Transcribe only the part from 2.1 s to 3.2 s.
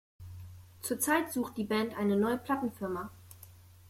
neue Plattenfirma.